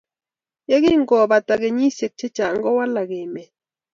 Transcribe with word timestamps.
Ye 0.69 0.77
kingopata 0.83 1.53
kenyisiek 1.61 2.13
chechang 2.19 2.57
kowalak 2.63 3.09
emet 3.21 3.51